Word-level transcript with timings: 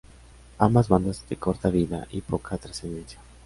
Ambas 0.57 0.87
bandas 0.89 1.29
de 1.29 1.35
corta 1.35 1.69
vida 1.69 2.07
y 2.09 2.21
poca 2.21 2.57
trascendencia. 2.57 3.19